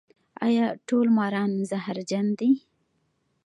[0.47, 2.51] ایا ټول ماران زهرجن دي؟